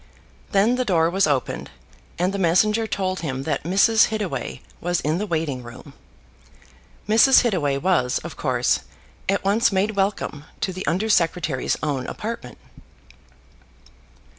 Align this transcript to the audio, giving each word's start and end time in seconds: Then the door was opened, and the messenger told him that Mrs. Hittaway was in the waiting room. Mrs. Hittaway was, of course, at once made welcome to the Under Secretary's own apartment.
Then 0.51 0.77
the 0.77 0.83
door 0.83 1.11
was 1.11 1.27
opened, 1.27 1.69
and 2.17 2.33
the 2.33 2.39
messenger 2.39 2.87
told 2.87 3.19
him 3.19 3.43
that 3.43 3.63
Mrs. 3.65 4.05
Hittaway 4.07 4.61
was 4.79 4.99
in 5.01 5.19
the 5.19 5.27
waiting 5.27 5.61
room. 5.61 5.93
Mrs. 7.07 7.41
Hittaway 7.41 7.77
was, 7.77 8.17
of 8.23 8.35
course, 8.35 8.79
at 9.29 9.43
once 9.43 9.71
made 9.71 9.91
welcome 9.91 10.45
to 10.61 10.73
the 10.73 10.87
Under 10.87 11.07
Secretary's 11.07 11.77
own 11.83 12.07
apartment. 12.07 12.57